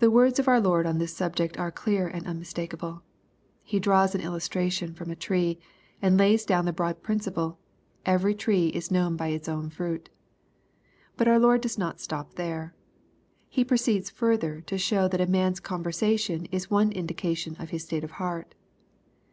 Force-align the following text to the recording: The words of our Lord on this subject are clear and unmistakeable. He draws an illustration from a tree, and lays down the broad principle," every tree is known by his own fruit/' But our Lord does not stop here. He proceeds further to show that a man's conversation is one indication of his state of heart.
The 0.00 0.10
words 0.10 0.40
of 0.40 0.48
our 0.48 0.60
Lord 0.60 0.84
on 0.84 0.98
this 0.98 1.14
subject 1.14 1.56
are 1.56 1.70
clear 1.70 2.08
and 2.08 2.26
unmistakeable. 2.26 3.04
He 3.62 3.78
draws 3.78 4.16
an 4.16 4.20
illustration 4.20 4.94
from 4.94 5.12
a 5.12 5.14
tree, 5.14 5.60
and 6.02 6.16
lays 6.18 6.44
down 6.44 6.64
the 6.64 6.72
broad 6.72 7.04
principle," 7.04 7.60
every 8.14 8.34
tree 8.34 8.66
is 8.70 8.90
known 8.90 9.14
by 9.16 9.30
his 9.30 9.48
own 9.48 9.70
fruit/' 9.70 10.08
But 11.16 11.28
our 11.28 11.38
Lord 11.38 11.60
does 11.60 11.78
not 11.78 12.00
stop 12.00 12.36
here. 12.36 12.74
He 13.48 13.64
proceeds 13.64 14.10
further 14.10 14.60
to 14.62 14.76
show 14.76 15.06
that 15.06 15.20
a 15.20 15.26
man's 15.30 15.60
conversation 15.60 16.46
is 16.46 16.68
one 16.68 16.90
indication 16.90 17.54
of 17.60 17.70
his 17.70 17.84
state 17.84 18.02
of 18.02 18.10
heart. 18.18 18.56